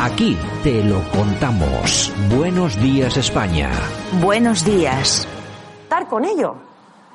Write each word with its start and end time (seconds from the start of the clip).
Aquí 0.00 0.38
te 0.62 0.84
lo 0.84 1.02
contamos. 1.10 2.12
Buenos 2.32 2.80
días 2.80 3.16
España. 3.16 3.68
Buenos 4.22 4.64
días. 4.64 5.26
Estar 5.82 6.06
con 6.06 6.24
ellos. 6.24 6.52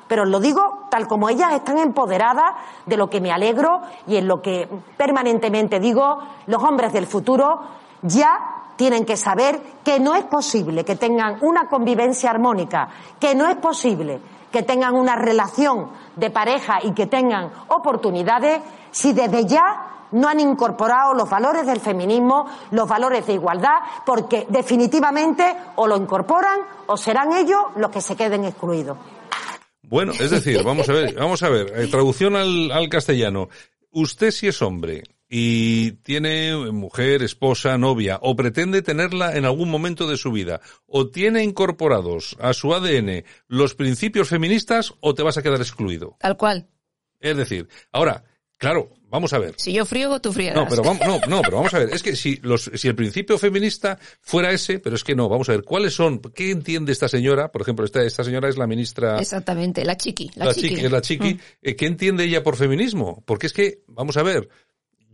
Pero 0.06 0.24
os 0.24 0.28
lo 0.28 0.38
digo 0.38 0.86
tal 0.90 1.08
como 1.08 1.30
ellas 1.30 1.54
están 1.54 1.78
empoderadas 1.78 2.52
de 2.84 2.98
lo 2.98 3.08
que 3.08 3.22
me 3.22 3.32
alegro 3.32 3.80
y 4.06 4.16
en 4.16 4.28
lo 4.28 4.42
que 4.42 4.68
permanentemente 4.98 5.80
digo, 5.80 6.18
los 6.46 6.62
hombres 6.62 6.92
del 6.92 7.06
futuro 7.06 7.58
ya 8.02 8.72
tienen 8.76 9.06
que 9.06 9.16
saber 9.16 9.62
que 9.82 9.98
no 9.98 10.14
es 10.14 10.24
posible 10.24 10.84
que 10.84 10.96
tengan 10.96 11.38
una 11.40 11.68
convivencia 11.68 12.28
armónica, 12.28 12.90
que 13.18 13.34
no 13.34 13.48
es 13.48 13.56
posible 13.56 14.20
que 14.52 14.62
tengan 14.62 14.94
una 14.94 15.16
relación 15.16 15.88
de 16.14 16.30
pareja 16.30 16.78
y 16.82 16.92
que 16.92 17.06
tengan 17.06 17.50
oportunidades 17.68 18.60
si 18.92 19.12
desde 19.12 19.46
ya 19.46 19.93
no 20.12 20.28
han 20.28 20.40
incorporado 20.40 21.14
los 21.14 21.28
valores 21.28 21.66
del 21.66 21.80
feminismo, 21.80 22.46
los 22.70 22.88
valores 22.88 23.26
de 23.26 23.34
igualdad, 23.34 23.78
porque 24.04 24.46
definitivamente 24.48 25.44
o 25.76 25.86
lo 25.86 25.96
incorporan 25.96 26.60
o 26.86 26.96
serán 26.96 27.32
ellos 27.32 27.60
los 27.76 27.90
que 27.90 28.00
se 28.00 28.16
queden 28.16 28.44
excluidos. 28.44 28.98
Bueno, 29.82 30.12
es 30.12 30.30
decir, 30.30 30.62
vamos 30.62 30.88
a 30.88 30.92
ver, 30.92 31.14
vamos 31.14 31.42
a 31.42 31.48
ver, 31.48 31.72
eh, 31.76 31.86
traducción 31.88 32.36
al, 32.36 32.72
al 32.72 32.88
castellano. 32.88 33.48
Usted 33.90 34.30
si 34.30 34.48
es 34.48 34.60
hombre 34.62 35.04
y 35.28 35.92
tiene 36.02 36.70
mujer, 36.72 37.22
esposa, 37.22 37.76
novia, 37.78 38.18
o 38.22 38.36
pretende 38.36 38.82
tenerla 38.82 39.36
en 39.36 39.44
algún 39.44 39.70
momento 39.70 40.06
de 40.06 40.16
su 40.16 40.30
vida, 40.30 40.60
o 40.86 41.08
tiene 41.08 41.42
incorporados 41.42 42.36
a 42.40 42.52
su 42.52 42.74
ADN 42.74 43.24
los 43.48 43.74
principios 43.74 44.28
feministas, 44.28 44.94
o 45.00 45.14
te 45.14 45.22
vas 45.22 45.36
a 45.36 45.42
quedar 45.42 45.60
excluido. 45.60 46.16
Tal 46.20 46.36
cual. 46.36 46.68
Es 47.20 47.36
decir, 47.36 47.68
ahora, 47.90 48.24
claro, 48.64 48.90
vamos 49.10 49.32
a 49.32 49.38
ver. 49.38 49.54
Si 49.58 49.72
yo 49.72 49.84
friego, 49.84 50.20
tú 50.20 50.32
friegas. 50.32 50.56
No, 50.56 50.66
pero 50.68 50.82
vamos, 50.82 51.06
no, 51.06 51.20
no, 51.28 51.42
pero 51.42 51.58
vamos 51.58 51.74
a 51.74 51.78
ver. 51.78 51.90
Es 51.92 52.02
que 52.02 52.16
si 52.16 52.36
los, 52.36 52.70
si 52.74 52.88
el 52.88 52.94
principio 52.94 53.38
feminista 53.38 53.98
fuera 54.20 54.50
ese, 54.52 54.78
pero 54.78 54.96
es 54.96 55.04
que 55.04 55.14
no, 55.14 55.28
vamos 55.28 55.48
a 55.48 55.52
ver, 55.52 55.62
¿cuáles 55.62 55.94
son? 55.94 56.20
¿Qué 56.20 56.50
entiende 56.50 56.92
esta 56.92 57.08
señora? 57.08 57.52
Por 57.52 57.62
ejemplo, 57.62 57.84
esta, 57.84 58.02
esta 58.02 58.24
señora 58.24 58.48
es 58.48 58.56
la 58.56 58.66
ministra. 58.66 59.18
Exactamente, 59.18 59.84
la 59.84 59.96
chiqui. 59.96 60.30
La, 60.34 60.46
la 60.46 60.54
chiqui. 60.54 60.68
chiqui, 60.68 60.84
es 60.84 60.92
la 60.92 61.00
chiqui. 61.00 61.34
Mm. 61.34 61.40
Eh, 61.62 61.76
¿Qué 61.76 61.86
entiende 61.86 62.24
ella 62.24 62.42
por 62.42 62.56
feminismo? 62.56 63.22
Porque 63.26 63.46
es 63.46 63.52
que, 63.52 63.82
vamos 63.86 64.16
a 64.16 64.22
ver, 64.22 64.48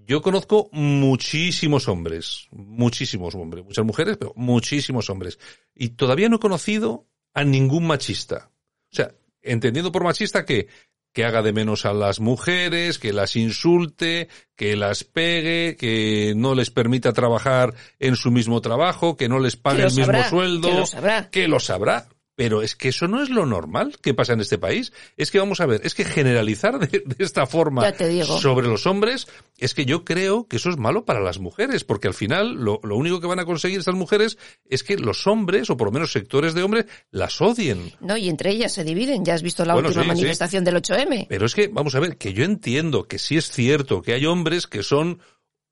yo 0.07 0.23
conozco 0.23 0.69
muchísimos 0.73 1.89
hombres, 1.89 2.49
muchísimos 2.51 3.35
hombres, 3.35 3.65
muchas 3.65 3.85
mujeres, 3.85 4.17
pero 4.17 4.33
muchísimos 4.35 5.09
hombres. 5.11 5.39
Y 5.75 5.91
todavía 5.91 6.29
no 6.29 6.37
he 6.37 6.41
conocido 6.41 7.07
a 7.33 7.45
ningún 7.45 7.87
machista. 7.87 8.51
O 8.93 8.97
sea, 8.97 9.15
entendiendo 9.43 9.93
por 9.93 10.05
machista 10.05 10.45
que 10.45 10.69
que 11.13 11.25
haga 11.25 11.43
de 11.43 11.53
menos 11.53 11.87
a 11.87 11.93
las 11.93 12.21
mujeres, 12.21 12.99
que 12.99 13.13
las 13.13 13.37
insulte, 13.37 14.29
que 14.57 14.77
las 14.77 15.05
pegue, 15.05 15.77
que 15.79 16.35
no 16.37 16.55
les 16.55 16.71
permita 16.71 17.13
trabajar 17.13 17.75
en 17.99 18.17
su 18.17 18.31
mismo 18.31 18.61
trabajo, 18.61 19.17
que 19.17 19.29
no 19.29 19.39
les 19.39 19.57
pague 19.57 19.83
el 19.83 19.87
mismo 19.87 20.05
sabrá, 20.07 20.29
sueldo, 20.29 20.69
que 20.69 20.75
lo 20.75 20.87
sabrá. 20.87 21.31
que 21.31 21.49
lo 21.49 21.61
sabrá. 21.61 22.09
Pero 22.41 22.63
es 22.63 22.75
que 22.75 22.89
eso 22.89 23.07
no 23.07 23.23
es 23.23 23.29
lo 23.29 23.45
normal 23.45 23.99
que 24.01 24.15
pasa 24.15 24.33
en 24.33 24.41
este 24.41 24.57
país. 24.57 24.95
Es 25.19 25.31
que 25.31 25.39
vamos 25.39 25.61
a 25.61 25.67
ver, 25.67 25.83
es 25.85 25.95
que 25.95 26.07
generalizar 26.07 26.79
de, 26.79 27.03
de 27.05 27.23
esta 27.23 27.45
forma 27.47 27.93
sobre 28.25 28.67
los 28.67 28.87
hombres, 28.87 29.27
es 29.59 29.75
que 29.75 29.85
yo 29.85 30.07
creo 30.07 30.49
que 30.49 30.57
eso 30.57 30.71
es 30.71 30.79
malo 30.79 31.05
para 31.05 31.21
las 31.21 31.39
mujeres, 31.39 31.85
porque 31.85 32.09
al 32.09 32.15
final 32.15 32.55
lo, 32.55 32.81
lo 32.83 32.97
único 32.97 33.21
que 33.21 33.27
van 33.27 33.41
a 33.41 33.45
conseguir 33.45 33.79
estas 33.81 33.95
mujeres 33.95 34.39
es 34.65 34.83
que 34.83 34.97
los 34.97 35.27
hombres, 35.27 35.69
o 35.69 35.77
por 35.77 35.89
lo 35.89 35.93
menos 35.93 36.13
sectores 36.13 36.55
de 36.55 36.63
hombres, 36.63 36.87
las 37.11 37.39
odien. 37.43 37.93
No, 38.01 38.17
y 38.17 38.31
entre 38.31 38.53
ellas 38.53 38.73
se 38.73 38.85
dividen. 38.85 39.23
Ya 39.23 39.35
has 39.35 39.43
visto 39.43 39.67
la 39.67 39.75
Bueno, 39.75 39.89
última 39.89 40.05
sí, 40.05 40.09
sí. 40.09 40.15
manifestación 40.17 40.65
del 40.65 40.77
8M. 40.77 41.27
Pero 41.29 41.45
es 41.45 41.55
que, 41.55 41.69
vamos 41.69 41.95
a 41.95 42.01
ver, 42.01 42.17
que 42.17 42.33
yo 42.33 42.45
entiendo 42.45 43.05
que 43.05 43.19
sí 43.19 43.37
es 43.37 43.51
cierto 43.51 44.01
que 44.01 44.15
hay 44.15 44.25
hombres 44.25 44.67
que 44.67 44.83
son 44.83 45.21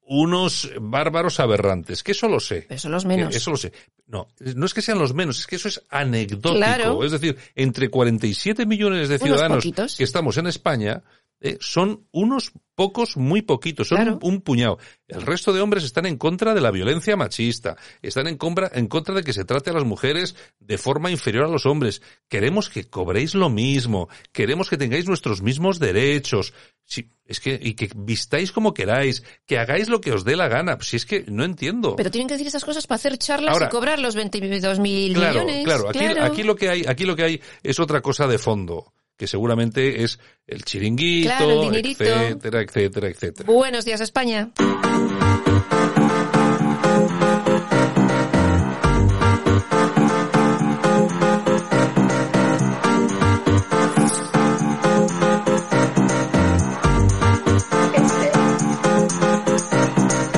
unos 0.09 0.71
bárbaros 0.81 1.39
aberrantes, 1.39 2.03
que 2.03 2.13
eso 2.13 2.29
lo 2.29 2.41
sé. 2.41 2.67
Son 2.79 2.93
los 2.93 3.05
menos. 3.05 3.35
Eso 3.35 3.51
lo 3.51 3.57
sé. 3.57 3.73
No, 4.07 4.29
no 4.55 4.67
es 4.67 4.73
que 4.73 4.81
sean 4.81 4.99
los 4.99 5.13
menos, 5.13 5.39
es 5.39 5.47
que 5.47 5.57
eso 5.57 5.69
es 5.69 5.83
anecdótico. 5.91 6.55
Claro. 6.55 7.05
Es 7.05 7.13
decir, 7.13 7.37
entre 7.55 7.91
47 7.91 8.65
millones 8.65 9.11
de 9.11 9.19
ciudadanos 9.19 9.65
que 9.97 10.05
estamos 10.05 10.39
en 10.39 10.47
España, 10.47 11.03
eh, 11.41 11.57
son 11.61 12.07
unos 12.11 12.53
pocos, 12.75 13.17
muy 13.17 13.43
poquitos, 13.43 13.89
son 13.89 13.97
Claro. 13.99 14.19
un, 14.23 14.35
un 14.35 14.41
puñado. 14.41 14.79
El 15.09 15.23
resto 15.23 15.53
de 15.53 15.61
hombres 15.61 15.83
están 15.85 16.07
en 16.07 16.17
contra 16.17 16.55
de 16.55 16.61
la 16.61 16.71
violencia 16.71 17.17
machista, 17.17 17.77
están 18.03 18.29
en 18.29 18.37
contra, 18.37 18.71
en 18.73 18.87
contra 18.87 19.15
de 19.17 19.25
que 19.25 19.33
se 19.33 19.45
trate 19.45 19.71
a 19.71 19.73
las 19.73 19.85
mujeres 19.85 20.37
de 20.61 20.79
forma 20.79 21.11
inferior 21.11 21.45
a 21.45 21.49
los 21.49 21.67
hombres. 21.67 22.03
Queremos 22.29 22.69
que 22.71 22.85
cobréis 22.89 23.35
lo 23.35 23.51
mismo, 23.51 24.09
queremos 24.33 24.71
que 24.71 24.77
tengáis 24.77 25.07
nuestros 25.09 25.43
mismos 25.43 25.81
derechos. 25.81 26.55
Sí, 26.85 27.11
es 27.25 27.41
que, 27.41 27.59
y 27.61 27.75
que 27.75 27.91
vistáis 27.97 28.53
como 28.53 28.73
queráis, 28.73 29.23
que 29.45 29.59
hagáis 29.59 29.89
lo 29.89 30.01
que 30.01 30.13
os 30.13 30.25
dé 30.25 30.37
la 30.37 30.47
gana. 30.49 30.79
Si 30.81 30.97
es 30.97 31.05
que 31.05 31.25
no 31.29 31.45
entiendo. 31.45 31.97
Pero 31.97 32.11
tienen 32.13 32.29
que 32.29 32.35
decir 32.35 32.47
esas 32.47 32.65
cosas 32.65 32.87
para 32.87 32.97
hacer 32.97 33.19
charlas 33.19 33.53
Ahora- 33.55 33.67
y 33.67 33.71
cobrar 33.71 33.99
los 33.99 34.15
22 34.15 34.79
mil 34.79 35.15
Claro, 35.15 35.41
millones. 35.45 35.65
claro. 35.65 35.89
Aquí, 35.91 35.99
aquí 36.05 36.43
lo 36.45 36.55
que 36.57 36.69
hay, 36.69 36.85
aquí 36.87 37.05
lo 37.05 37.17
que 37.17 37.25
hay 37.25 37.41
es 37.63 37.79
otra 37.81 38.01
cosa 38.01 38.27
de 38.29 38.39
fondo, 38.39 38.93
que 39.19 39.27
seguramente 39.27 40.05
es 40.05 40.19
el 40.47 40.65
chiringuito, 40.65 41.29
Claro, 41.29 41.51
el 41.51 41.61
dinerito. 41.71 42.05
etcétera, 42.05 42.63
etcétera, 42.63 43.09
etcétera. 43.09 43.53
Buenos 43.53 43.85
días, 43.85 44.01
España. 44.01 44.51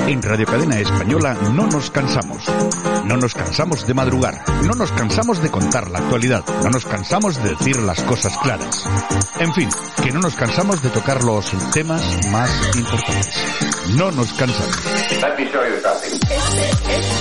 En 0.07 0.21
Radio 0.21 0.45
Cadena 0.45 0.79
Española 0.79 1.33
no 1.53 1.67
nos 1.67 1.89
cansamos. 1.91 2.43
No 3.11 3.17
nos 3.17 3.33
cansamos 3.33 3.85
de 3.85 3.93
madrugar. 3.93 4.41
No 4.63 4.73
nos 4.73 4.89
cansamos 4.93 5.43
de 5.43 5.51
contar 5.51 5.91
la 5.91 5.99
actualidad. 5.99 6.45
No 6.63 6.69
nos 6.69 6.85
cansamos 6.85 7.43
de 7.43 7.49
decir 7.49 7.75
las 7.81 8.01
cosas 8.03 8.37
claras. 8.37 8.85
En 9.37 9.53
fin, 9.53 9.67
que 10.01 10.13
no 10.13 10.21
nos 10.21 10.33
cansamos 10.33 10.81
de 10.81 10.89
tocar 10.91 11.21
los 11.21 11.51
temas 11.73 12.01
más 12.27 12.49
importantes. 12.73 13.35
No 13.97 14.11
nos 14.11 14.31
cansamos. 14.31 14.77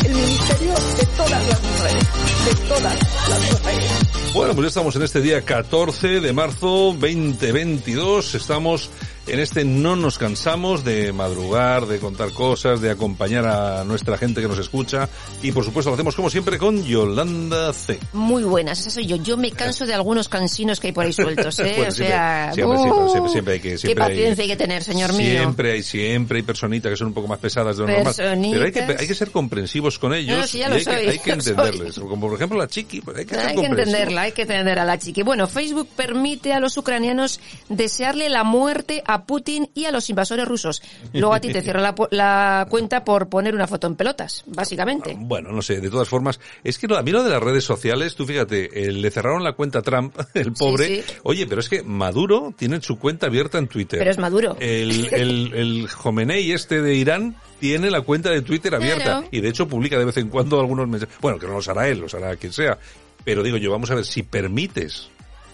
el 0.05 0.15
ministerio 0.15 0.75
de 0.75 1.07
todas 1.17 1.49
las 1.49 1.61
mujeres, 1.61 2.09
de 2.45 2.69
todas 2.69 3.29
las 3.29 3.53
mujeres. 3.53 3.91
Bueno, 4.33 4.55
pues 4.55 4.63
ya 4.67 4.69
estamos 4.69 4.95
en 4.95 5.03
este 5.03 5.21
día 5.21 5.43
14 5.43 6.21
de 6.21 6.33
marzo 6.33 6.95
2022. 7.01 8.37
Estamos 8.37 8.91
en 9.27 9.39
este 9.39 9.65
no 9.65 9.97
nos 9.97 10.19
cansamos 10.19 10.85
de 10.85 11.13
madrugar, 11.13 11.87
de 11.87 11.99
contar 11.99 12.33
cosas, 12.33 12.81
de 12.81 12.91
acompañar 12.91 13.47
a 13.47 13.85
nuestra 13.85 14.19
gente 14.19 14.41
que 14.41 14.49
nos 14.49 14.59
escucha. 14.59 15.09
Y 15.43 15.53
por 15.53 15.65
supuesto 15.65 15.91
lo 15.91 15.95
hacemos 15.95 16.17
como 16.17 16.31
siempre 16.31 16.59
con 16.59 16.85
Yolanda 16.85 17.73
C. 17.73 17.99
Muy 18.13 18.43
buenas, 18.43 18.81
esa 18.81 18.91
soy 18.91 19.07
yo. 19.07 19.17
Yo 19.17 19.37
me 19.37 19.51
canso 19.51 19.87
de 19.87 19.95
algunos 19.95 20.29
cansinos 20.29 20.81
que 20.81 20.89
hay 20.89 20.93
por 20.93 21.05
ahí 21.05 21.13
sueltos, 21.13 21.59
¿eh? 21.61 21.75
Bueno, 21.81 21.89
o 21.89 21.93
sea, 21.93 22.53
siempre, 22.53 22.77
siempre, 22.77 23.03
¡uh! 23.03 23.11
siempre, 23.11 23.33
siempre 23.33 23.55
hay 23.55 23.61
que... 23.61 23.79
Siempre 23.79 23.95
Qué 23.95 24.11
paciencia 24.11 24.43
hay, 24.43 24.49
que 24.49 24.57
tener, 24.57 24.83
señor 24.83 25.13
mío. 25.13 25.31
Siempre 25.31 25.73
hay, 25.73 25.83
siempre 25.83 26.39
hay 26.39 26.43
personitas 26.43 26.91
que 26.91 26.97
son 26.97 27.09
un 27.09 27.15
poco 27.15 27.29
más 27.29 27.39
pesadas 27.39 27.77
de 27.77 27.87
lo 27.87 27.93
normal. 27.93 28.15
Pero 28.17 28.65
hay 28.65 28.73
que, 28.73 28.81
hay 28.81 29.07
que 29.07 29.15
ser 29.15 29.31
comprensivos 29.31 29.99
con 29.99 30.15
ellos. 30.15 30.39
No, 30.39 30.47
sí, 30.47 30.59
ya 30.59 30.67
y 30.67 30.71
lo 30.71 30.77
hay, 30.77 30.85
soy, 30.85 30.95
que, 30.95 31.11
hay 31.11 31.19
que 31.19 31.37
lo 31.37 31.43
soy. 31.43 31.53
entenderles. 31.53 31.99
Como 31.99 32.21
por 32.21 32.35
ejemplo 32.35 32.59
la 32.59 32.69
chiqui, 32.69 33.01
pues 33.01 33.19
hay 33.19 33.25
que 33.25 33.37
Hay 33.37 33.57
que 33.57 33.67
entenderla, 33.67 34.23
hay 34.23 34.33
que 34.33 34.43
entender 34.43 34.79
a 34.79 34.85
la 34.85 34.99
chiqui. 34.99 35.23
Bueno, 35.23 35.47
Facebook 35.47 35.89
permite 35.97 36.53
a 36.53 36.61
los 36.61 36.77
ucranianos 36.77 37.41
desearle 37.69 38.29
la 38.29 38.45
muerte 38.45 39.03
a 39.07 39.10
Putin 39.27 39.71
y 39.75 39.85
a 39.85 39.93
los 39.93 40.09
invasores 40.11 40.47
rusos. 40.47 40.83
Luego 41.13 41.35
a 41.35 41.41
ti 41.41 41.53
te 41.53 41.63
cierra 41.63 41.81
la, 41.81 41.95
la 42.11 42.67
cuenta 42.69 43.05
por 43.05 43.29
poner 43.29 43.55
una 43.55 43.67
foto 43.67 43.87
en 43.87 43.97
pelotas, 43.97 44.43
básicamente. 44.47 45.15
Bueno, 45.19 45.53
no 45.53 45.63
sé, 45.63 45.81
de 45.81 45.91
todas 45.91 46.09
formas, 46.09 46.41
es 46.65 46.79
que 46.79 46.87
lo- 46.89 46.97
a 46.97 47.03
mí 47.03 47.11
lo 47.11 47.23
de 47.23 47.31
las 47.31 47.43
redes 47.43 47.65
sociales, 47.65 48.15
tú 48.15 48.27
fíjate, 48.27 48.85
eh, 48.85 48.93
le 48.93 49.11
cerraron 49.11 49.45
la 49.45 49.53
cuenta 49.53 49.81
a 49.81 49.83
Trump, 49.83 50.17
el 50.35 50.53
pobre. 50.53 51.03
sí. 51.03 51.15
Oye, 51.25 51.47
pero 51.47 51.61
es 51.61 51.69
que 51.69 51.83
Maduro 51.83 52.55
tiene 52.57 52.81
su 52.81 52.99
cuenta 52.99 53.27
abierta 53.27 53.59
en 53.59 53.69
Twitter. 53.69 53.99
Pero 53.99 54.11
es 54.11 54.19
Maduro. 54.19 54.57
El, 54.61 55.13
el, 55.13 55.53
el 55.55 55.89
Jomenei 55.89 56.53
este 56.53 56.81
de 56.83 56.95
Irán 56.95 57.37
tiene 57.59 57.91
la 57.91 58.01
cuenta 58.03 58.31
de 58.31 58.43
Twitter 58.43 58.75
abierta 58.75 59.05
Claro. 59.05 59.29
y 59.31 59.41
de 59.41 59.49
hecho 59.49 59.69
publica 59.69 59.99
de 59.99 60.05
vez 60.07 60.17
en 60.17 60.29
cuando 60.29 60.59
algunos 60.61 60.89
mensajes. 60.89 61.15
Bueno, 61.21 61.39
que 61.39 61.47
no 61.47 61.53
los 61.55 61.69
hará 61.69 61.89
él, 61.89 61.99
los 62.01 62.15
hará 62.15 62.37
quien 62.37 62.53
sea. 62.53 62.79
Pero 63.25 63.43
digo 63.43 63.57
yo, 63.59 63.71
vamos 63.71 63.91
a 63.91 63.95
ver, 63.95 64.05
si 64.07 64.23
permites 64.23 65.11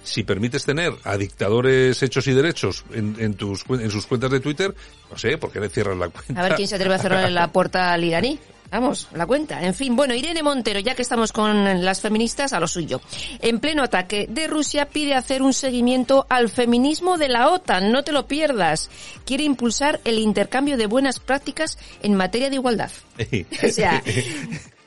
si 0.07 0.23
permites 0.23 0.65
tener 0.65 0.93
a 1.05 1.17
dictadores 1.17 2.03
hechos 2.03 2.27
y 2.27 2.33
derechos 2.33 2.85
en, 2.93 3.17
en 3.19 3.35
tus 3.35 3.65
en 3.69 3.91
sus 3.91 4.07
cuentas 4.07 4.31
de 4.31 4.41
Twitter, 4.41 4.75
no 5.11 5.19
sé, 5.19 5.39
¿por 5.39 5.53
qué 5.53 5.61
le 5.61 5.69
cierras 5.69 5.97
la 5.97 6.09
cuenta? 6.09 6.41
A 6.41 6.45
ver 6.45 6.55
quién 6.55 6.69
se 6.69 6.77
atreve 6.77 6.95
a 6.95 6.99
cerrar 6.99 7.31
la 7.31 7.53
puerta 7.53 7.93
al 7.93 8.05
iraní. 8.05 8.39
Vamos, 8.71 9.09
la 9.15 9.27
cuenta. 9.27 9.63
En 9.63 9.75
fin, 9.75 9.95
bueno, 9.95 10.15
Irene 10.15 10.43
Montero, 10.43 10.81
ya 10.81 10.95
que 10.95 11.03
estamos 11.03 11.33
con 11.33 11.85
las 11.85 12.01
feministas, 12.01 12.53
a 12.53 12.61
lo 12.61 12.67
suyo. 12.67 13.01
En 13.41 13.61
pleno 13.61 13.83
ataque 13.83 14.27
de 14.29 14.49
Rusia 14.49 14.87
pide 14.87 15.15
hacer 15.15 15.43
un 15.43 15.53
seguimiento 15.53 16.27
al 16.29 16.49
feminismo 16.49 17.17
de 17.17 17.29
la 17.29 17.51
OTAN. 17.51 17.93
No 17.93 18.03
te 18.03 18.13
lo 18.13 18.27
pierdas. 18.27 18.91
Quiere 19.25 19.45
impulsar 19.45 20.01
el 20.05 20.19
intercambio 20.19 20.77
de 20.77 20.87
buenas 20.87 21.21
prácticas 21.21 21.79
en 22.03 22.15
materia 22.15 22.51
de 22.51 22.57
igualdad. 22.57 22.91
O 23.67 23.69
sea, 23.69 24.03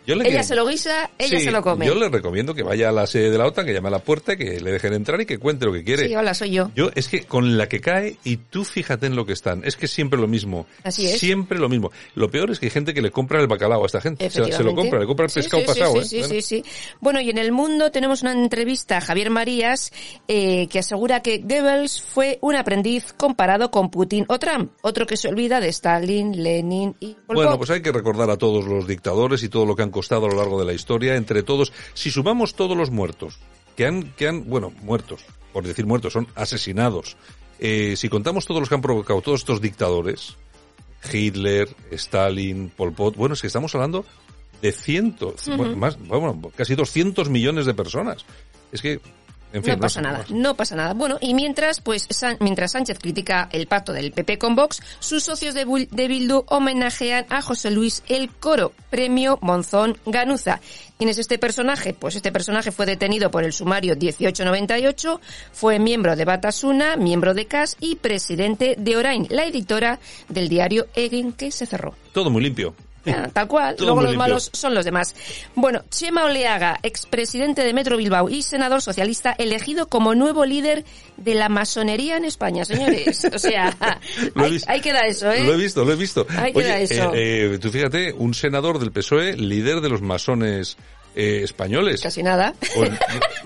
Yo 0.10 0.16
le 0.16 0.28
ella 0.28 0.40
que- 0.40 0.44
se 0.44 0.56
lo 0.56 0.66
guisa, 0.66 1.12
ella 1.20 1.38
Sí, 1.38 1.46
se 1.46 1.52
lo 1.52 1.62
come. 1.62 1.86
Yo 1.86 1.94
le 1.94 2.10
recomiendo 2.10 2.56
que 2.56 2.64
vaya 2.64 2.90
a 2.90 2.92
la 2.92 3.06
sede 3.06 3.30
de 3.30 3.38
la 3.38 3.46
OTAN, 3.46 3.64
que 3.68 3.74
llame 3.74 3.90
a 3.90 3.92
la 3.92 4.00
puerta, 4.00 4.36
que 4.36 4.60
le 4.60 4.72
dejen 4.72 4.94
entrar 4.94 5.22
y 5.22 5.28
que 5.28 5.38
cuente 5.38 5.68
lo 5.68 5.72
que 5.72 5.84
quiere. 5.84 6.08
Sí, 6.08 6.16
hola, 6.16 6.34
soy 6.34 6.50
yo. 6.50 6.72
Yo, 6.76 6.90
es 6.96 7.08
que 7.10 7.26
con 7.26 7.60
la 7.60 7.70
que 7.70 7.80
cae, 7.80 8.18
y 8.24 8.38
tú 8.38 8.66
fíjate 8.66 9.06
en 9.06 9.16
lo 9.16 9.28
que 9.28 9.34
están, 9.34 9.64
es 9.66 9.76
que 9.76 9.88
siempre 9.88 10.20
lo 10.20 10.28
mismo. 10.28 10.66
Así 10.84 11.06
es. 11.06 11.20
Siempre 11.20 11.60
lo 11.60 11.70
mismo. 11.70 11.92
Lo 12.16 12.32
peor 12.32 12.50
es 12.50 12.60
que 12.60 12.66
hay 12.66 12.72
gente 12.72 12.96
que 12.96 13.04
le 13.04 13.12
compra 13.12 13.40
el 13.40 13.46
bacalao 13.46 13.84
a 13.84 13.86
esta 13.86 14.02
gente. 14.02 14.28
Se, 14.32 14.52
se 14.52 14.64
lo 14.64 14.74
compra, 14.74 15.00
le 15.00 15.06
compra 15.06 15.28
el 15.28 15.32
pescado 15.32 15.62
sí, 15.62 15.68
pasado, 15.68 15.94
sí, 15.94 16.00
¿eh? 16.00 16.04
Sí, 16.06 16.18
Bueno. 16.18 16.34
sí, 16.34 16.42
sí. 16.42 16.64
Bueno, 17.00 17.22
y 17.22 17.30
en 17.30 17.38
el 17.38 17.52
mundo 17.52 17.92
tenemos 17.92 18.24
una 18.24 18.32
entrevista 18.32 18.98
a 18.98 19.02
Javier 19.02 19.30
Marías 19.30 19.92
eh, 20.28 20.68
que 20.70 20.80
asegura 20.80 21.22
que 21.22 21.38
Goebbels 21.38 22.02
fue 22.02 22.40
un 22.42 22.56
aprendiz 22.56 23.14
comparado 23.14 23.70
con 23.70 23.92
Putin 23.92 24.26
o 24.28 24.40
Trump. 24.40 24.72
Otro 24.82 25.06
que 25.06 25.18
se 25.18 25.28
olvida 25.28 25.60
de 25.60 25.68
Stalin, 25.70 26.42
Lenin 26.42 26.96
y 27.00 27.14
Pol 27.14 27.36
Bueno, 27.36 27.60
pues 27.60 27.70
hay 27.70 27.84
que 27.84 27.92
recordar 27.92 28.32
a 28.32 28.38
todos 28.38 28.66
los 28.66 28.88
dictadores 28.88 29.44
y 29.44 29.50
todo 29.50 29.68
lo 29.68 29.76
que 29.76 29.84
han 29.84 29.92
costado 30.00 30.28
a 30.28 30.30
lo 30.30 30.38
largo 30.38 30.58
de 30.58 30.66
la 30.66 30.72
historia, 30.72 31.18
entre 31.18 31.44
todos, 31.44 31.74
si 31.94 32.10
sumamos 32.10 32.54
todos 32.54 32.78
los 32.78 32.90
muertos, 32.90 33.38
que 33.76 33.86
han, 33.86 34.14
que 34.14 34.30
han, 34.30 34.48
bueno, 34.48 34.72
muertos, 34.82 35.26
por 35.52 35.68
decir 35.68 35.86
muertos, 35.86 36.14
son 36.14 36.26
asesinados. 36.36 37.18
Eh, 37.60 37.96
si 37.98 38.08
contamos 38.08 38.46
todos 38.46 38.62
los 38.62 38.70
que 38.70 38.76
han 38.76 38.82
provocado 38.82 39.22
todos 39.22 39.42
estos 39.42 39.60
dictadores, 39.60 40.38
Hitler, 41.12 41.68
Stalin, 41.92 42.70
Pol 42.70 42.94
Pot, 42.94 43.18
bueno, 43.18 43.34
es 43.34 43.42
que 43.42 43.48
estamos 43.48 43.76
hablando 43.76 44.06
de 44.62 44.72
cientos, 44.72 45.50
bueno, 45.58 45.76
más, 45.76 46.00
bueno, 46.00 46.50
casi 46.56 46.76
200 46.76 47.30
millones 47.30 47.66
de 47.66 47.74
personas. 47.74 48.24
Es 48.72 48.82
que, 48.82 49.02
en 49.54 49.64
fin. 49.64 49.74
no 49.74 49.80
pasa 49.80 50.02
nada, 50.02 50.26
no 50.30 50.56
pasa 50.56 50.76
nada. 50.76 50.94
Bueno, 50.94 51.18
y 51.22 51.34
mientras, 51.34 51.82
pues, 51.82 52.06
San- 52.10 52.38
mientras 52.40 52.72
Sánchez 52.74 53.00
critica 53.00 53.50
el 53.52 53.68
pacto 53.68 53.94
del 53.94 54.12
PP 54.12 54.38
con 54.38 54.56
Vox, 54.56 54.82
sus 55.00 55.24
socios 55.24 55.54
de, 55.56 55.66
de 55.90 56.08
Bildu 56.08 56.44
homenajean 56.48 57.26
a 57.30 57.42
José 57.42 57.72
Luis 57.72 58.04
El 58.08 58.30
Coro, 58.30 58.74
premio 58.90 59.40
Monzón 59.42 59.98
Ganuza. 60.06 60.60
¿Quién 60.98 61.10
es 61.10 61.18
este 61.18 61.38
personaje? 61.40 61.94
Pues 61.94 62.16
este 62.16 62.32
personaje 62.32 62.72
fue 62.72 62.86
detenido 62.86 63.32
por 63.32 63.44
el 63.46 63.54
sumario 63.54 63.96
1898, 63.96 65.22
fue 65.54 65.80
miembro 65.80 66.16
de 66.16 66.26
Batasuna, 66.26 66.96
miembro 66.98 67.34
de 67.34 67.46
CAS 67.46 67.78
y 67.80 67.96
presidente 67.96 68.76
de 68.78 68.98
Orain, 68.98 69.26
la 69.30 69.46
editora 69.46 70.00
del 70.28 70.50
diario 70.50 70.88
Egin 70.96 71.32
que 71.34 71.52
se 71.52 71.66
cerró. 71.66 71.96
Todo 72.12 72.30
muy 72.30 72.44
limpio. 72.44 72.76
Tal 73.34 73.48
cual. 73.48 73.76
Luego 73.80 73.96
los 74.02 74.12
limpio. 74.12 74.20
malos 74.20 74.50
son 74.54 74.74
los 74.74 74.86
demás. 74.86 75.16
Bueno, 75.56 75.84
Chema 75.90 76.26
Oleaga, 76.26 76.80
expresidente 76.84 77.64
de 77.64 77.74
Metro 77.74 77.98
Bilbao 77.98 78.30
y 78.30 78.42
senador 78.44 78.82
socialista, 78.82 79.32
elegido 79.38 79.88
como 79.88 80.16
nuevo 80.16 80.46
líder 80.46 80.86
de 81.18 81.36
la 81.36 81.50
masonería 81.50 82.18
en 82.18 82.26
España, 82.26 82.66
señores. 82.66 83.26
O 83.34 83.40
sea, 83.40 83.76
ahí, 84.36 84.52
visto. 84.52 84.72
ahí 84.72 84.82
queda 84.82 85.02
eso, 85.08 85.32
¿eh? 85.32 85.44
Lo 85.44 85.54
he 85.54 85.58
visto, 85.58 85.86
lo 85.86 85.94
he 85.94 85.96
visto. 85.96 86.26
Ahí 86.38 86.54
queda 86.54 86.76
Oye, 86.76 86.84
eso. 86.84 87.14
eh, 87.14 87.54
eh, 87.56 87.60
tú 87.60 87.70
fíjate, 87.72 88.14
un 88.14 88.34
senador 88.34 88.80
del 88.80 88.92
PSOE, 88.92 89.36
líder 89.38 89.82
de 89.82 89.90
los 89.90 90.02
masones 90.02 90.78
eh, 91.16 91.42
españoles. 91.44 92.02
Casi 92.02 92.22
nada. 92.24 92.54
Pues, 92.76 92.92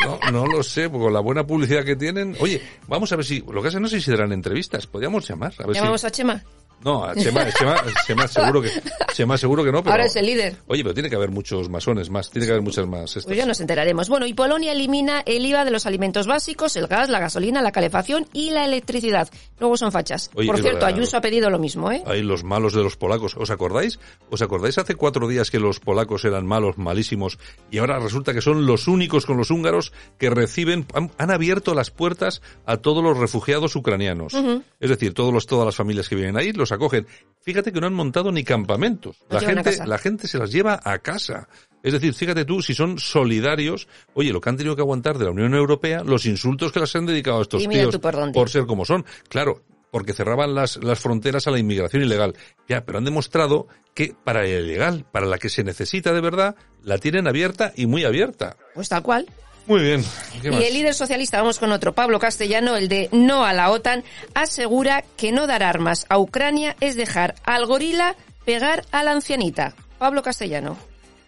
no, 0.06 0.20
no 0.32 0.46
lo 0.48 0.64
sé, 0.64 0.90
con 0.90 1.12
la 1.14 1.20
buena 1.22 1.46
publicidad 1.48 1.84
que 1.84 1.96
tienen. 1.96 2.36
Oye, 2.40 2.62
vamos 2.88 3.12
a 3.12 3.16
ver 3.16 3.26
si, 3.26 3.42
lo 3.42 3.62
que 3.62 3.70
hace 3.70 3.80
no 3.80 3.88
sé 3.88 4.02
si 4.02 4.12
darán 4.12 4.32
entrevistas, 4.34 4.86
podríamos 4.88 5.28
llamar, 5.28 5.54
a 5.60 5.66
ver 5.68 5.76
Llamamos 5.76 6.02
si. 6.02 6.08
a 6.08 6.12
Chema. 6.12 6.44
No, 6.84 7.14
Chema, 7.16 7.52
Chema, 7.52 7.76
Chema 8.06 8.28
seguro 8.28 8.62
que, 8.62 8.70
Chema 9.14 9.38
seguro 9.38 9.64
que 9.64 9.72
no, 9.72 9.82
pero. 9.84 9.92
Ahora 9.92 10.06
es 10.06 10.16
el 10.16 10.26
líder. 10.26 10.58
Oye, 10.68 10.84
pero 10.84 10.94
tiene 10.94 11.10
que 11.10 11.16
haber 11.16 11.32
muchos 11.32 11.70
masones 11.70 12.10
más, 12.10 12.30
tiene 12.30 12.46
que 12.46 12.52
haber 12.52 12.64
muchas 12.64 12.88
más. 12.88 13.10
estas. 13.12 13.26
Pues 13.26 13.38
ya 13.38 13.46
nos 13.46 13.60
enteraremos. 13.62 14.10
Bueno, 14.10 14.26
y 14.26 14.34
Polonia 14.34 14.72
elimina 14.72 15.22
el 15.26 15.46
IVA 15.46 15.66
de 15.66 15.72
los 15.72 15.86
alimentos 15.86 16.28
básicos, 16.28 16.76
el 16.76 16.88
gas, 16.88 17.10
la 17.10 17.20
gasolina, 17.20 17.62
la 17.62 17.72
calefacción 17.72 18.28
y 18.34 18.52
la 18.52 18.66
electricidad. 18.66 19.30
Luego 19.60 19.78
son 19.78 19.92
fachas. 19.92 20.30
Oye, 20.36 20.48
Por 20.48 20.58
cierto, 20.58 20.80
verdad. 20.80 20.96
Ayuso 20.96 21.18
ha 21.18 21.22
pedido 21.22 21.50
lo 21.50 21.60
mismo, 21.60 21.92
¿eh? 21.92 22.04
Ahí 22.06 22.22
los 22.22 22.44
malos 22.44 22.74
de 22.74 22.84
los 22.84 22.98
polacos. 22.98 23.36
¿Os 23.38 23.50
acordáis? 23.50 24.00
¿Os 24.30 24.42
acordáis 24.42 24.78
hace 24.78 24.96
cuatro 24.96 25.28
días 25.28 25.52
que 25.52 25.60
los 25.60 25.80
polacos 25.80 26.26
eran 26.26 26.46
malos, 26.46 26.78
malísimos, 26.78 27.40
y 27.72 27.78
ahora 27.78 28.00
resulta 28.00 28.34
que 28.34 28.42
son 28.42 28.66
los 28.66 28.88
únicos 28.88 29.26
con 29.26 29.38
los 29.38 29.52
húngaros 29.52 29.94
que 30.18 30.30
reciben, 30.30 30.86
han, 30.94 31.12
han 31.18 31.32
abierto 31.32 31.74
las 31.74 31.92
puertas 31.92 32.42
a 32.66 32.78
todos 32.78 33.04
los 33.04 33.18
refugiados 33.18 33.76
ucranianos. 33.76 34.34
Es 34.80 34.90
decir, 34.90 35.14
todos 35.14 35.34
los, 35.34 35.46
todas 35.46 35.66
las 35.66 35.76
familias 35.76 36.10
que 36.10 36.16
vienen 36.16 36.38
ahí 36.38 36.52
los 36.52 36.73
acogen. 36.74 37.08
Fíjate 37.42 37.74
que 37.74 37.82
no 37.82 37.88
han 37.88 37.94
montado 37.94 38.32
ni 38.32 38.44
campamentos. 38.44 39.18
La 39.30 39.42
gente, 39.42 39.86
la 39.86 39.98
gente 39.98 40.28
se 40.28 40.38
las 40.38 40.52
lleva 40.52 40.80
a 40.82 41.00
casa. 41.00 41.50
Es 41.84 41.92
decir, 41.92 42.14
fíjate 42.14 42.46
tú, 42.46 42.62
si 42.62 42.74
son 42.74 42.98
solidarios, 42.98 43.90
oye, 44.14 44.32
lo 44.32 44.40
que 44.40 44.50
han 44.50 44.56
tenido 44.56 44.76
que 44.76 44.82
aguantar 44.82 45.18
de 45.18 45.26
la 45.26 45.32
Unión 45.32 45.54
Europea, 45.54 46.04
los 46.04 46.26
insultos 46.26 46.72
que 46.72 46.80
les 46.80 46.96
han 46.96 47.06
dedicado 47.06 47.40
a 47.40 47.42
estos 47.42 47.64
Y 47.64 47.68
tíos 47.68 48.00
por 48.34 48.50
ser 48.50 48.66
como 48.66 48.86
son. 48.86 49.06
Claro, 49.28 49.62
porque 49.92 50.14
cerraban 50.14 50.56
las, 50.56 50.78
las 50.78 51.00
fronteras 51.00 51.46
a 51.46 51.52
la 51.52 51.60
inmigración 51.60 52.02
ilegal. 52.02 52.36
Ya, 52.70 52.86
pero 52.86 52.98
han 52.98 53.06
demostrado 53.06 53.68
que 53.94 54.16
para 54.24 54.42
la 54.42 54.48
ilegal, 54.48 55.06
para 55.12 55.26
la 55.26 55.38
que 55.38 55.50
se 55.50 55.64
necesita 55.64 56.14
de 56.14 56.22
verdad, 56.22 56.56
la 56.82 56.98
tienen 56.98 57.28
abierta 57.28 57.74
y 57.76 57.86
muy 57.86 58.06
abierta. 58.06 58.56
Pues 58.74 58.88
tal 58.90 59.04
cual. 59.04 59.28
Muy 59.66 59.82
bien. 59.82 60.04
¿Qué 60.42 60.52
más? 60.52 60.62
Y 60.62 60.66
el 60.66 60.74
líder 60.74 60.94
socialista, 60.94 61.38
vamos 61.38 61.58
con 61.60 61.72
otro, 61.72 61.94
Pablo 61.94 62.20
Castellano, 62.20 62.76
el 62.76 62.90
de 62.90 63.08
no 63.14 63.46
a 63.46 63.54
la 63.54 63.70
OTAN, 63.72 64.04
asegura 64.34 65.04
que 65.16 65.32
no 65.32 65.48
dar 65.48 65.64
armas 65.64 66.06
a 66.10 66.18
Ucrania 66.20 66.76
es 66.82 66.96
dejar 66.96 67.36
al 67.46 67.66
gorila 67.66 68.16
pegar 68.46 68.84
a 68.92 69.04
la 69.04 69.12
ancianita. 69.12 69.74
Pablo 69.98 70.22
Castellano. 70.22 70.78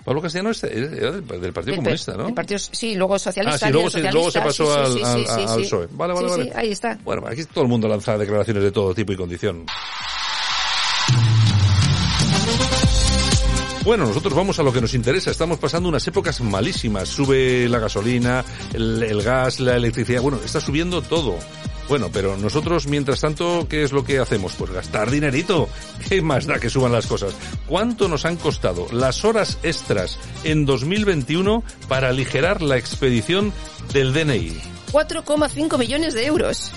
Pablo 0.03 0.21
Castellano 0.21 0.51
es- 0.51 0.63
era 0.63 1.11
del, 1.13 1.23
Partido 1.23 1.63
Del 1.63 1.75
Comunista, 1.77 2.13
¿no? 2.15 2.25
del 2.25 2.33
partido, 2.35 2.59
sí, 2.59 2.93
luego 2.93 3.17
socialista. 3.17 3.65
Ah, 3.65 3.67
sí, 3.69 3.73
luego, 3.73 3.89
se, 3.89 4.01
luego 4.11 4.29
se 4.29 4.41
pasó 4.41 4.65
sí, 4.65 4.79
al, 4.79 4.93
sí, 4.93 5.01
al- 5.03 5.25
sí, 5.25 5.43
al 5.47 5.49
sí. 5.57 5.63
PSOE. 5.63 5.87
Vale, 5.91 6.13
vale, 6.13 6.29
vale. 6.29 6.43
sí, 6.43 6.49
ahí 6.53 6.71
está. 6.71 6.99
Bueno, 7.03 7.23
aquí 7.25 7.43
todo 7.45 7.63
el 7.63 7.69
mundo 7.69 7.87
lanza 7.87 8.15
declaraciones 8.17 8.61
de 8.63 8.71
todo 8.71 8.93
tipo 8.93 9.13
y 9.13 9.15
condición. 9.15 9.65
Bueno, 13.85 14.07
nosotros 14.07 14.33
vamos 14.33 14.57
a 14.57 14.63
lo 14.63 14.73
que 14.73 14.81
nos 14.81 14.95
interesa. 14.95 15.29
Estamos 15.29 15.59
pasando 15.59 15.87
unas 15.87 16.07
épocas 16.07 16.41
malísimas. 16.41 17.07
Sube 17.07 17.69
la 17.69 17.77
gasolina, 17.77 18.43
el, 18.73 19.03
el 19.03 19.21
gas, 19.21 19.59
la 19.59 19.75
electricidad. 19.75 20.23
Bueno, 20.23 20.39
está 20.43 20.59
subiendo 20.59 21.03
todo. 21.03 21.37
Bueno, 21.87 22.09
pero 22.11 22.35
nosotros, 22.35 22.87
mientras 22.87 23.21
tanto, 23.21 23.67
¿qué 23.69 23.83
es 23.83 23.91
lo 23.91 24.03
que 24.03 24.17
hacemos? 24.17 24.53
Pues 24.53 24.71
gastar 24.71 25.11
dinerito. 25.11 25.69
¿Qué 26.09 26.23
más 26.23 26.47
da 26.47 26.59
que 26.59 26.71
suban 26.71 26.93
las 26.93 27.05
cosas? 27.05 27.35
¿Cuánto 27.67 28.07
nos 28.07 28.25
han 28.25 28.37
costado 28.37 28.87
las 28.91 29.23
horas 29.23 29.59
extras 29.61 30.17
en 30.43 30.65
2021 30.65 31.63
para 31.87 32.09
aligerar 32.09 32.63
la 32.63 32.77
expedición 32.77 33.53
del 33.93 34.13
DNI? 34.13 34.61
4,5 34.91 35.77
millones 35.77 36.15
de 36.15 36.25
euros. 36.25 36.71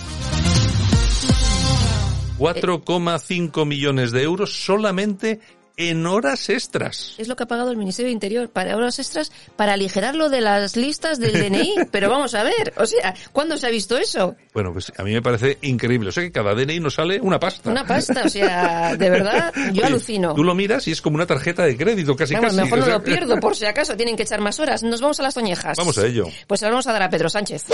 4,5 2.39 3.67
millones 3.67 4.13
de 4.13 4.23
euros 4.23 4.63
solamente 4.63 5.41
en 5.79 6.05
horas 6.07 6.51
extras. 6.51 7.15
Es 7.19 7.29
lo 7.29 7.37
que 7.37 7.45
ha 7.45 7.47
pagado 7.47 7.71
el 7.71 7.77
Ministerio 7.77 8.09
de 8.09 8.13
Interior 8.13 8.51
para 8.51 8.77
horas 8.77 8.99
extras 8.99 9.33
para 9.57 9.73
aligerarlo 9.75 10.29
de 10.29 10.41
las 10.41 10.77
listas 10.77 11.19
del 11.21 11.33
DNI. 11.41 11.75
Pero 11.91 12.11
vamos 12.11 12.35
a 12.35 12.43
ver, 12.43 12.75
o 12.77 12.85
sea, 12.85 13.15
¿cuándo 13.33 13.57
se 13.57 13.67
ha 13.67 13.71
visto 13.71 13.97
eso? 13.97 14.37
Bueno, 14.53 14.73
pues 14.73 14.93
a 14.99 15.03
mí 15.05 15.13
me 15.13 15.23
parece 15.23 15.57
increíble. 15.63 16.09
O 16.11 16.13
sea 16.13 16.25
que 16.25 16.33
cada 16.33 16.55
DNI 16.55 16.81
nos 16.81 16.95
sale 16.95 17.21
una 17.21 17.39
pasta. 17.39 17.71
Una 17.71 17.87
pasta, 17.87 18.25
o 18.25 18.29
sea, 18.29 18.97
de 18.97 19.09
verdad, 19.09 19.53
yo 19.73 19.83
Oye, 19.83 19.85
alucino. 19.85 20.35
Tú 20.35 20.43
lo 20.43 20.55
miras 20.55 20.87
y 20.89 20.91
es 20.91 21.01
como 21.01 21.15
una 21.15 21.27
tarjeta 21.27 21.63
de 21.65 21.77
crédito, 21.77 22.17
casi 22.17 22.35
Vamos, 22.35 22.57
casi. 22.57 22.63
mejor 22.63 22.81
O 22.81 22.83
no 22.87 22.89
lo 22.89 23.03
pierdo, 23.03 23.39
por 23.39 23.55
si 23.57 23.65
acaso 23.65 23.97
tienen 23.97 24.17
que 24.17 24.25
echar 24.25 24.41
más 24.41 24.59
horas. 24.59 24.83
Nos 24.83 25.01
vamos 25.01 25.21
a 25.21 25.23
las 25.23 25.35
toñejas. 25.35 25.79
Vamos 25.79 25.97
a 25.99 26.07
ello. 26.07 26.27
Pues 26.49 26.63
ahora 26.65 26.73
vamos 26.73 26.87
a 26.89 26.93
dar 26.93 27.03
a 27.05 27.09
Pedro 27.09 27.29
Sánchez. 27.31 27.67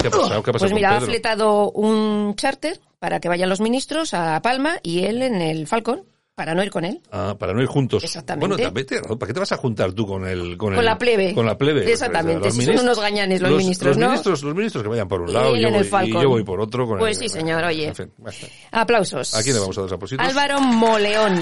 ¿Qué 0.00 0.08
ha 0.08 0.10
pasado? 0.10 0.42
¿Qué 0.42 0.50
ha 0.50 0.52
pasado 0.52 0.70
Pues 0.70 0.72
mira, 0.74 0.96
ha 0.96 1.00
fletado 1.00 1.70
un 1.72 2.34
charter 2.36 2.80
para 2.98 3.20
que 3.20 3.28
vayan 3.28 3.48
los 3.48 3.60
ministros 3.60 4.14
a 4.14 4.40
Palma 4.42 4.78
y 4.82 5.04
él 5.04 5.22
en 5.22 5.40
el 5.40 5.66
Falcon, 5.66 6.04
para 6.34 6.54
no 6.54 6.62
ir 6.62 6.70
con 6.70 6.84
él. 6.84 7.00
Ah, 7.10 7.34
para 7.38 7.52
no 7.52 7.60
ir 7.60 7.66
juntos. 7.66 8.04
Exactamente. 8.04 8.46
Bueno, 8.46 8.62
también 8.62 8.86
te- 8.86 9.00
¿para 9.02 9.26
qué 9.26 9.34
te 9.34 9.40
vas 9.40 9.50
a 9.52 9.56
juntar 9.56 9.92
tú 9.92 10.06
con 10.06 10.24
el 10.26 10.56
con, 10.56 10.70
Con 10.70 10.78
el- 10.78 10.84
la 10.84 10.96
plebe. 10.98 11.34
Con 11.34 11.46
la 11.46 11.58
plebe. 11.58 11.90
Exactamente, 11.90 12.46
Los 12.46 12.54
si 12.54 12.64
son 12.64 12.78
unos 12.78 13.00
gañanes 13.00 13.40
los 13.40 13.50
ministros, 13.58 13.88
los 13.88 13.98
¿no? 13.98 14.06
Ministros, 14.06 14.42
los 14.44 14.54
ministros 14.54 14.82
que 14.84 14.88
vayan 14.88 15.08
por 15.08 15.22
un 15.22 15.32
lado 15.32 15.56
y 15.56 15.62
yo, 15.62 15.70
voy, 15.70 16.08
y 16.08 16.12
yo 16.12 16.28
voy 16.28 16.44
por 16.44 16.60
otro. 16.60 16.86
Con 16.86 16.98
Pues 16.98 17.20
el- 17.20 17.28
sí, 17.28 17.38
señor, 17.38 17.64
oye. 17.64 17.88
En 17.88 17.94
fin, 17.96 18.12
basta. 18.18 18.46
Aplausos. 18.70 19.34
¿A 19.34 19.42
quién 19.42 19.54
le 19.54 19.60
vamos 19.60 19.76
a 19.78 19.80
dar 19.82 19.90
los? 19.90 20.12
Álvaro 20.20 20.60
Moleón. 20.60 21.40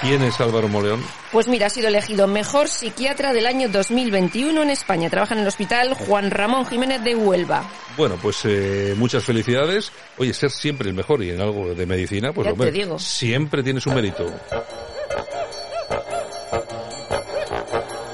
¿Quién 0.00 0.22
es 0.22 0.40
Álvaro 0.40 0.66
Moleón? 0.68 1.04
Pues 1.30 1.46
mira, 1.46 1.66
ha 1.66 1.70
sido 1.70 1.88
elegido 1.88 2.26
mejor 2.26 2.68
psiquiatra 2.68 3.34
del 3.34 3.46
año 3.46 3.68
2021 3.68 4.62
en 4.62 4.70
España. 4.70 5.10
Trabaja 5.10 5.34
en 5.34 5.40
el 5.40 5.46
hospital 5.48 5.92
Juan 5.94 6.30
Ramón 6.30 6.64
Jiménez 6.66 7.04
de 7.04 7.14
Huelva. 7.14 7.64
Bueno, 7.98 8.16
pues 8.20 8.38
eh, 8.44 8.94
muchas 8.96 9.22
felicidades. 9.24 9.92
Oye, 10.16 10.32
ser 10.32 10.50
siempre 10.50 10.88
el 10.88 10.94
mejor 10.94 11.22
y 11.22 11.30
en 11.30 11.40
algo 11.42 11.74
de 11.74 11.84
medicina, 11.84 12.32
pues 12.32 12.46
Ya 12.46 12.52
hombre, 12.52 12.72
te 12.72 12.78
digo. 12.78 12.98
siempre 12.98 13.62
tiene 13.62 13.80
su 13.80 13.90
mérito. 13.90 14.24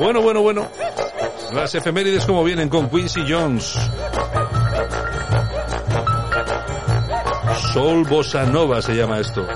Bueno, 0.00 0.20
bueno, 0.20 0.42
bueno. 0.42 0.68
Las 1.52 1.72
efemérides 1.76 2.24
como 2.26 2.42
vienen 2.42 2.68
con 2.68 2.90
Quincy 2.90 3.20
Jones. 3.28 3.74
Soul 7.72 8.04
Bossa 8.08 8.44
Nova 8.44 8.82
se 8.82 8.94
llama 8.94 9.20
esto. 9.20 9.46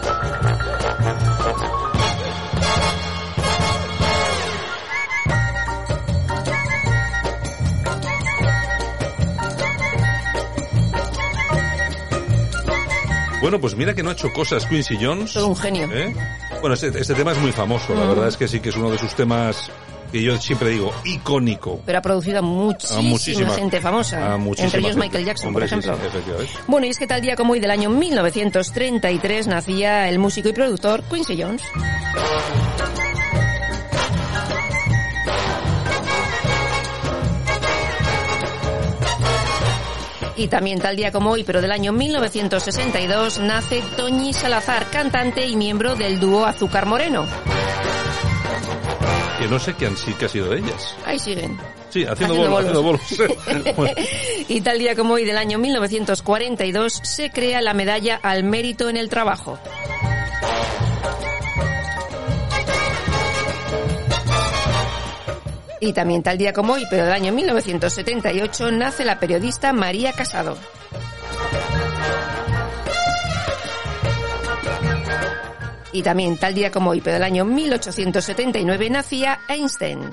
Bueno, 13.41 13.61
pues 13.61 13.75
mira 13.75 13.95
que 13.95 14.03
no 14.03 14.11
ha 14.11 14.13
hecho 14.13 14.33
cosas 14.33 14.67
Quincy 14.67 14.99
Jones. 15.01 15.33
Todo 15.33 15.49
un 15.49 15.57
genio. 15.57 15.89
¿eh? 15.93 16.15
Bueno, 16.61 16.75
este, 16.75 16.89
este 16.89 17.15
tema 17.15 17.33
es 17.33 17.39
muy 17.39 17.53
famoso, 17.53 17.95
la 17.95 18.05
verdad 18.05 18.29
es 18.29 18.37
que 18.37 18.47
sí 18.49 18.61
que 18.61 18.69
es 18.69 18.77
uno 18.77 18.91
de 18.91 18.99
sus 18.99 19.15
temas 19.15 19.71
que 20.13 20.21
yo 20.23 20.37
siempre 20.39 20.71
digo, 20.71 20.93
icónico. 21.05 21.81
Pero 21.87 21.99
ha 21.99 22.03
producido 22.03 22.41
a 22.41 22.43
muchísima, 22.43 22.99
A 22.99 23.03
muchísima- 23.03 23.55
gente 23.55 23.81
famosa. 23.81 24.35
a 24.35 24.37
muchísima 24.37 24.67
entre 24.67 24.81
ellos 24.81 24.91
gente. 24.93 25.07
Michael 25.07 25.25
Jackson, 25.25 25.49
Hombre, 25.49 25.69
por 25.69 25.79
ejemplo. 25.79 25.99
sí. 26.47 26.57
Bueno, 26.67 26.87
y 26.87 26.91
es 26.91 26.99
que 26.99 27.07
tal 27.07 27.21
día 27.23 27.37
como 27.37 27.53
hoy 27.53 27.61
del 27.61 27.71
año 27.71 27.91
1933 27.91 29.47
nacía 29.47 30.09
el 30.09 30.19
músico 30.19 30.49
y 30.49 30.53
productor 30.53 31.03
Quincy 31.05 31.41
Jones. 31.41 31.63
Y 40.41 40.49
también 40.49 40.79
tal 40.81 40.97
día 40.97 41.13
como 41.13 41.33
hoy, 41.33 41.45
pero 41.45 41.61
del 41.61 41.71
año 41.71 41.93
1962, 41.93 43.41
nace 43.41 43.83
Toñi 43.95 44.33
Salazar, 44.33 44.89
cantante 44.89 45.47
y 45.47 45.55
miembro 45.55 45.97
del 45.97 46.19
dúo 46.19 46.47
Azúcar 46.47 46.87
Moreno. 46.87 47.27
Que 49.39 49.47
no 49.49 49.59
sé 49.59 49.75
qué 49.75 49.85
han, 49.85 49.99
sí 49.99 50.15
que 50.15 50.25
ha 50.25 50.29
sido 50.31 50.49
de 50.49 50.61
ellas. 50.61 50.97
Ahí 51.05 51.19
siguen. 51.19 51.59
Sí, 51.91 52.07
haciendo, 52.07 52.37
Haciendo 52.37 52.83
bolos, 52.83 52.83
bolos. 52.83 53.03
haciendo 53.03 53.75
bolos. 53.75 53.75
Bueno, 53.77 53.95
Y 54.49 54.63
tal 54.63 54.79
día 54.79 54.97
como 54.97 55.13
hoy 55.13 55.27
del 55.27 55.37
año 55.37 55.59
1942 55.59 57.01
se 57.03 57.29
crea 57.29 57.61
la 57.61 57.75
medalla 57.75 58.19
al 58.23 58.43
mérito 58.43 58.89
en 58.89 58.97
el 58.97 59.11
trabajo. 59.11 59.59
Y 65.81 65.95
también 65.95 66.23
tal 66.23 66.37
día 66.37 66.53
como 66.53 66.75
hoy, 66.75 66.87
pero 66.91 67.05
del 67.05 67.13
año 67.13 67.33
1978, 67.33 68.71
nace 68.71 69.05
la 69.05 69.19
periodista 69.19 69.73
María 69.73 70.13
Casado. 70.13 70.59
Y 75.93 76.03
también 76.03 76.37
tal 76.37 76.55
día 76.55 76.71
como 76.71 76.91
hoy, 76.91 77.01
pero 77.01 77.15
del 77.15 77.25
año 77.25 77.45
1879, 77.47 78.91
nacía 78.91 79.41
Einstein. 79.49 80.13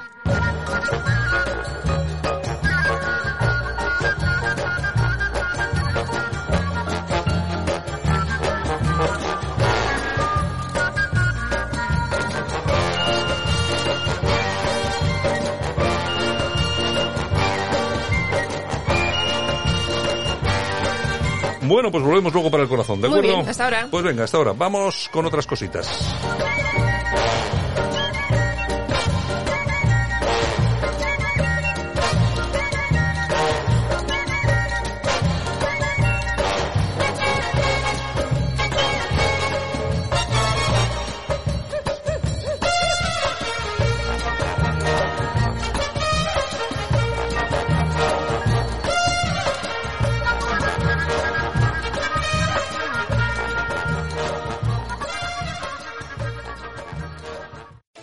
Bueno, 21.67 21.91
pues 21.91 22.03
volvemos 22.03 22.33
luego 22.33 22.49
para 22.49 22.63
el 22.63 22.69
corazón, 22.69 23.01
¿de 23.01 23.09
Muy 23.09 23.19
acuerdo? 23.19 23.37
bien, 23.37 23.49
hasta 23.49 23.63
ahora. 23.65 23.87
Pues 23.91 24.03
venga, 24.03 24.23
hasta 24.23 24.37
ahora. 24.37 24.53
Vamos 24.53 25.09
con 25.11 25.25
otras 25.25 25.45
cositas. 25.45 25.87